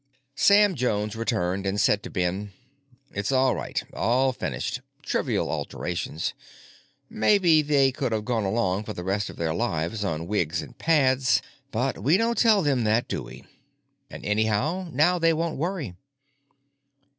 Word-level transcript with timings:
Sam 0.33 0.73
Jones 0.73 1.15
returned 1.15 1.67
and 1.67 1.79
said 1.79 2.01
to 2.01 2.09
Ben, 2.09 2.53
"It's 3.11 3.31
all 3.31 3.53
right. 3.53 3.83
All 3.93 4.33
finished. 4.33 4.81
Trivial 5.03 5.47
alterations. 5.51 6.33
Maybe 7.07 7.61
they 7.61 7.91
could 7.91 8.11
have 8.11 8.25
gone 8.25 8.43
along 8.43 8.85
for 8.85 8.93
the 8.93 9.03
rest 9.03 9.29
of 9.29 9.35
their 9.35 9.53
lives 9.53 10.03
on 10.03 10.25
wigs 10.25 10.59
and 10.63 10.75
pads—but 10.75 11.99
we 12.01 12.17
don't 12.17 12.39
tell 12.39 12.63
them 12.63 12.83
that, 12.85 13.07
do 13.07 13.21
we? 13.21 13.45
And 14.09 14.25
anyway 14.25 14.87
now 14.91 15.19
they 15.19 15.33
won't 15.33 15.59
worry. 15.59 15.93